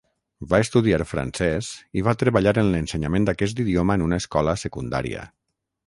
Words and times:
Va 0.53 0.59
estudiar 0.63 0.99
francès 1.09 1.69
i 2.01 2.03
va 2.09 2.15
treballar 2.23 2.55
en 2.63 2.73
l'ensenyament 2.77 3.29
d'aquest 3.31 3.63
idioma 3.67 3.99
en 4.01 4.09
una 4.11 4.21
escola 4.25 4.61
secundària. 4.67 5.33